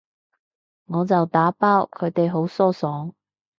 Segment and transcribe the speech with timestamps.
[0.85, 3.13] 我就打包，佢哋好疏爽